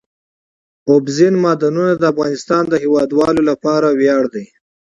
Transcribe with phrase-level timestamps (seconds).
[0.89, 4.45] اوبزین معدنونه د افغانستان د هیوادوالو لپاره ویاړ دی.